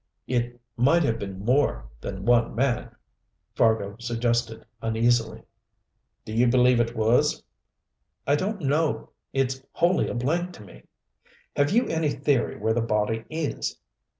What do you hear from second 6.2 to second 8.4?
"Do you believe it was?" "I